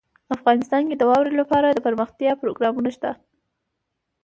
[0.35, 3.11] افغانستان کې د واوره لپاره دپرمختیا پروګرامونه شته.